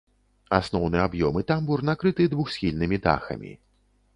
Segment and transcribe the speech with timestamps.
[0.59, 3.53] Асноўны аб'ём і тамбур накрыты двухсхільнымі дахамі.